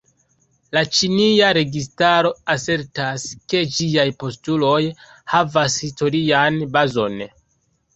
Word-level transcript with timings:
La 0.77 0.81
ĉinia 0.99 1.49
registaro 1.57 2.33
asertas, 2.55 3.29
ke 3.55 3.63
ĝiaj 3.77 4.09
postuloj 4.27 4.83
havas 5.37 5.81
historian 5.89 6.63
bazon. 6.77 7.29